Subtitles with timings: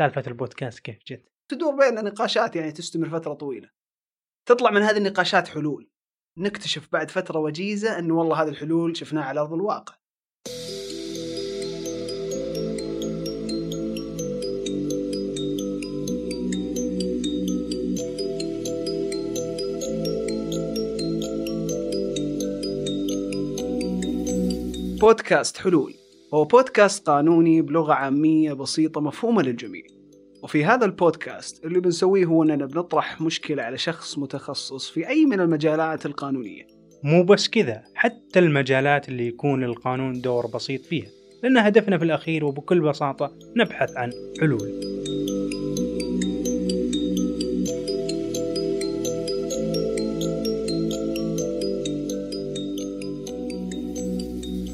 [0.00, 3.70] سالفة البودكاست كيف جت؟ تدور بين نقاشات يعني تستمر فترة طويلة.
[4.48, 5.90] تطلع من هذه النقاشات حلول.
[6.36, 9.94] نكتشف بعد فترة وجيزة انه والله هذه الحلول شفناها على أرض الواقع.
[25.00, 25.99] بودكاست حلول.
[26.34, 29.82] هو بودكاست قانوني بلغة عامية بسيطة مفهومة للجميع.
[30.42, 35.40] وفي هذا البودكاست اللي بنسويه هو أننا بنطرح مشكلة على شخص متخصص في أي من
[35.40, 36.66] المجالات القانونية.
[37.04, 41.08] مو بس كذا حتى المجالات اللي يكون للقانون دور بسيط فيها
[41.42, 44.10] لأن هدفنا في الأخير وبكل بساطة نبحث عن
[44.40, 44.89] حلول.